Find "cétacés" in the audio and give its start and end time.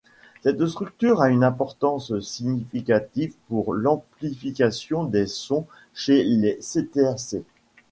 6.59-7.43